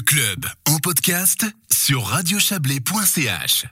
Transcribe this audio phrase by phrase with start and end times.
[0.00, 3.66] Le club en podcast sur radiochablais.ch.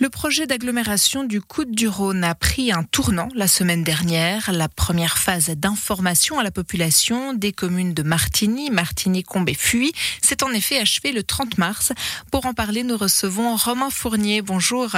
[0.00, 4.50] Le projet d'agglomération du Coude du Rhône a pris un tournant la semaine dernière.
[4.52, 9.92] La première phase d'information à la population des communes de Martigny, Martigny-Combe et Fuy
[10.22, 11.92] s'est en effet achevée le 30 mars.
[12.32, 14.40] Pour en parler, nous recevons Romain Fournier.
[14.40, 14.96] Bonjour.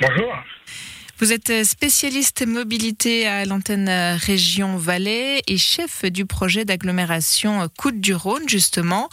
[0.00, 0.34] Bonjour.
[1.20, 8.14] Vous êtes spécialiste mobilité à l'antenne Région Valais et chef du projet d'agglomération Coude du
[8.14, 9.08] Rhône, justement.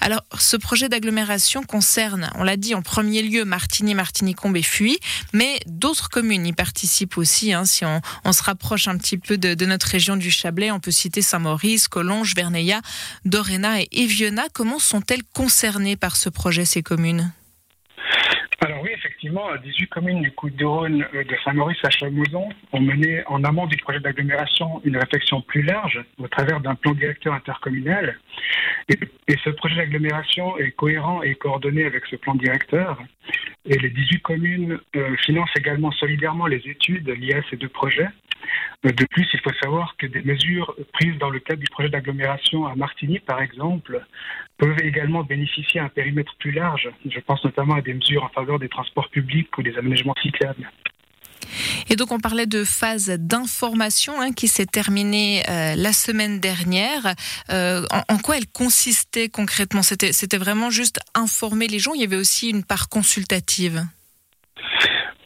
[0.00, 5.00] Alors, ce projet d'agglomération concerne, on l'a dit, en premier lieu Martigny, Martigny-Combe et Fuy,
[5.32, 7.52] mais d'autres communes y participent aussi.
[7.52, 10.92] Hein, si on, se rapproche un petit peu de, notre région du Chablais, on peut
[10.92, 12.80] citer Saint-Maurice, Collonges, Verneilla,
[13.24, 14.44] Doréna et Eviona.
[14.52, 17.32] Comment sont-elles concernées par ce projet, ces communes?
[18.60, 18.89] Alors oui,
[19.30, 23.44] effectivement, 18 communes du Coup de Rhône euh, de Saint-Maurice à Chamouzon ont mené en
[23.44, 28.18] amont du projet d'agglomération une réflexion plus large au travers d'un plan directeur intercommunal.
[28.88, 32.98] Et ce projet d'agglomération est cohérent et coordonné avec ce plan directeur.
[33.66, 38.08] Et les 18 communes euh, financent également solidairement les études liées à ces deux projets.
[38.82, 42.66] De plus, il faut savoir que des mesures prises dans le cadre du projet d'agglomération
[42.66, 44.02] à Martigny, par exemple,
[44.56, 46.88] peuvent également bénéficier d'un périmètre plus large.
[47.04, 50.70] Je pense notamment à des mesures en faveur des transports publics ou des aménagements cyclables.
[51.88, 57.14] Et donc on parlait de phase d'information hein, qui s'est terminée euh, la semaine dernière.
[57.50, 59.82] Euh, en, en, quoi elle consistait concrètement?
[59.82, 61.94] C'était vraiment juste informer les gens.
[61.94, 63.86] Il y avait aussi une part consultative?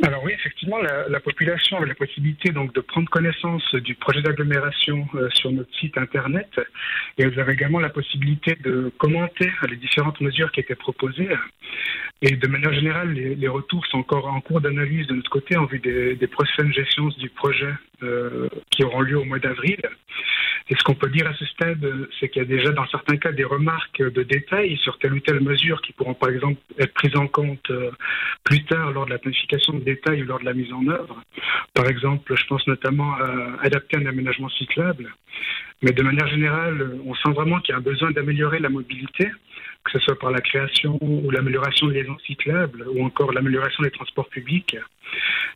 [0.07, 4.21] Alors oui, effectivement, la, la, population avait la possibilité donc de prendre connaissance du projet
[4.21, 6.61] d'agglomération euh, sur notre site internet
[7.17, 11.31] et vous avez également la possibilité de commenter les différentes mesures qui étaient proposées.
[12.21, 15.57] Et de manière générale, les, les retours sont encore en cours d'analyse de notre côté
[15.57, 19.81] en vue des, des prochaines échéances du projet euh, qui auront lieu au mois d'avril.
[20.71, 21.87] Et ce qu'on peut dire à ce stade,
[22.19, 25.21] c'est qu'il y a déjà dans certains cas des remarques de détail sur telle ou
[25.21, 27.91] telle mesure qui pourront par exemple être prises en compte euh,
[28.45, 31.23] plus tard lors de la planification de détail ou lors de la mise en œuvre?
[31.75, 35.15] Par exemple, je pense notamment à adapter un aménagement cyclable.
[35.83, 39.31] Mais de manière générale, on sent vraiment qu'il y a un besoin d'améliorer la mobilité,
[39.85, 43.91] que ce soit par la création ou l'amélioration des liaisons cyclables ou encore l'amélioration des
[43.91, 44.77] transports publics.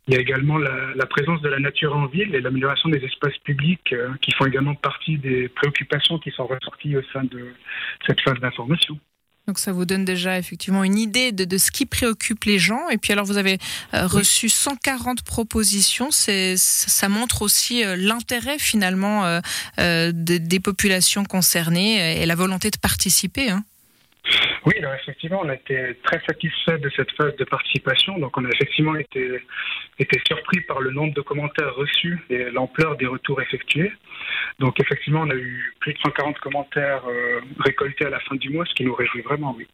[0.07, 3.03] Il y a également la, la, présence de la nature en ville et l'amélioration des
[3.03, 7.53] espaces publics euh, qui font également partie des préoccupations qui sont ressorties au sein de
[8.05, 8.97] cette phase d'information.
[9.49, 12.87] Donc ça vous donne déjà effectivement une idée de, de, ce qui préoccupe les gens.
[12.89, 13.57] Et puis alors vous avez
[13.95, 16.11] euh, reçu 140 propositions.
[16.11, 19.39] C'est, ça montre aussi euh, l'intérêt finalement euh,
[19.79, 23.49] euh des, des populations concernées et la volonté de participer.
[23.49, 23.63] Hein.
[24.69, 28.19] Oui, effectivement, on a été très satisfait de cette phase de participation.
[28.19, 29.41] Donc, on a effectivement été,
[29.97, 33.91] été surpris par le nombre de commentaires reçus et l'ampleur des retours effectués.
[34.59, 38.51] Donc, effectivement, on a eu plus de 140 commentaires euh, récoltés à la fin du
[38.51, 39.67] mois, ce qui nous réjouit vraiment, oui.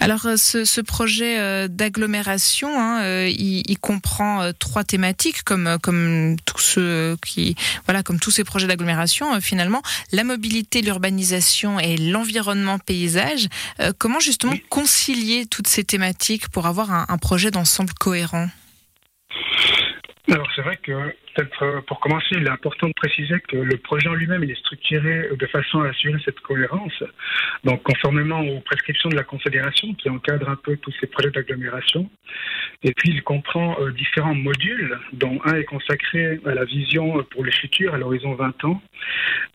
[0.00, 5.76] Alors ce, ce projet euh, d'agglomération, hein, euh, il, il, comprend euh, trois thématiques comme
[5.82, 11.78] comme tous ceux qui voilà comme tous ces projets d'agglomération euh, finalement la mobilité, l'urbanisation
[11.78, 13.48] et l'environnement paysage.
[13.80, 14.64] Euh, comment justement oui.
[14.70, 18.48] concilier toutes ces thématiques pour avoir un, un projet d'ensemble cohérent?
[20.30, 20.92] Alors c'est vrai que
[21.40, 25.28] peut-être pour commencer, il est important de préciser que le projet en lui-même est structuré
[25.36, 27.02] de façon à assurer cette cohérence.
[27.64, 32.08] Donc, conformément aux prescriptions de la Confédération qui encadre un peu tous ces projets d'agglomération.
[32.82, 37.44] Et puis, il comprend euh, différents modules, dont un est consacré à la vision pour
[37.44, 38.82] le futur à l'horizon 20 ans.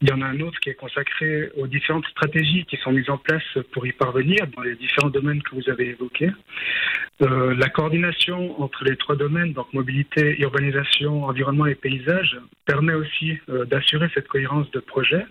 [0.02, 3.10] Il y en a un autre qui est consacré aux différentes stratégies qui sont mises
[3.10, 6.32] en place pour y parvenir dans les différents domaines que vous avez évoqués.
[7.22, 13.38] Euh, la coordination entre les trois domaines, donc mobilité, urbanisation, environnement et paysages permet aussi
[13.50, 15.26] euh, d'assurer cette cohérence de projet.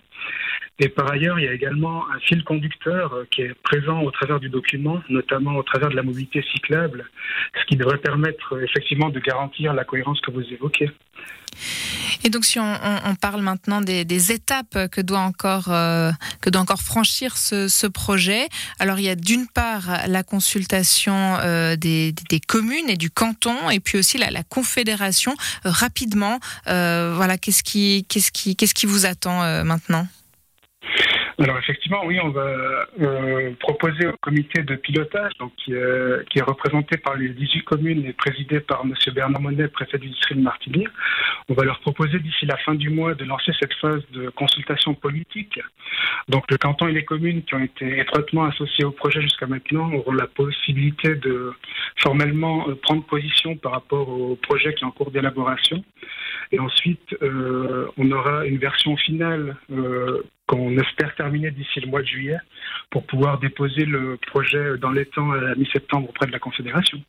[0.79, 4.11] Et par ailleurs, il y a également un fil conducteur euh, qui est présent au
[4.11, 7.05] travers du document, notamment au travers de la mobilité cyclable,
[7.59, 10.89] ce qui devrait permettre euh, effectivement de garantir la cohérence que vous évoquez.
[12.25, 16.81] Et donc, si on, parle maintenant des, étapes que doit encore euh, que doit encore
[16.81, 18.49] franchir ce, projet,
[18.79, 22.15] alors il y a d'une part la consultation euh, des,
[22.47, 25.35] communes et du canton, et puis aussi la, confédération.
[25.67, 30.07] Euh, rapidement, voilà, qu'est-ce qui qu'est-ce qui qu'est-ce qui vous attend maintenant?
[31.37, 36.39] Alors effectivement, oui, on va euh, proposer au comité de pilotage, donc qui est, qui
[36.39, 38.93] est, représenté par les 18 communes et présidé par M.
[39.13, 40.87] Bernard Monnet, préfet du district de Martigny.
[41.49, 44.93] On va leur proposer d'ici la fin du mois de lancer cette phase de consultation
[44.93, 45.59] politique.
[46.29, 49.91] Donc le canton et les communes qui ont été étroitement associés au projet jusqu'à maintenant
[49.93, 51.51] auront la possibilité de
[51.97, 55.83] formellement euh, prendre position par rapport au projet qui est en cours d'élaboration.
[56.51, 62.01] Et ensuite, euh, on aura une version finale euh, qu'on espère terminer d'ici le mois
[62.01, 62.37] de juillet
[62.91, 67.01] pour pouvoir déposer le projet dans les temps à mi-septembre auprès de la Confédération.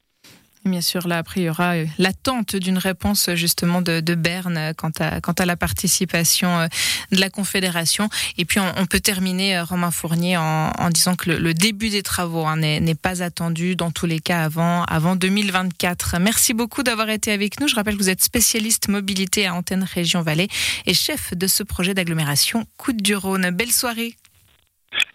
[0.66, 4.72] Bien sûr, là, après, il y aura euh, l'attente d'une réponse justement de, Berne euh,
[4.72, 6.66] quant à, la participation euh,
[7.12, 8.08] de la Confédération.
[8.36, 12.56] Et puis, on, peut terminer, Romain Fournier, en, disant que le, début des travaux hein,
[12.56, 16.16] n'est pas attendu, dans tous les cas, avant, avant 2024.
[16.20, 17.68] Merci beaucoup d'avoir été avec nous.
[17.68, 20.48] Je rappelle que vous êtes spécialiste mobilité à Antenne Région Valais
[20.86, 23.50] et chef de ce projet d'agglomération Côte du Rhône.
[23.50, 24.16] Belle soirée.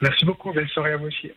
[0.02, 0.54] Merci beaucoup.
[0.54, 1.32] Belle soirée à vous aussi.